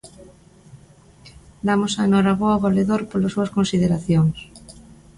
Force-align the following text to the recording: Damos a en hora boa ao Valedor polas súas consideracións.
Damos 1.67 1.93
a 1.95 2.01
en 2.07 2.11
hora 2.17 2.33
boa 2.41 2.53
ao 2.55 2.63
Valedor 2.67 3.01
polas 3.11 3.33
súas 3.35 3.53
consideracións. 3.57 4.37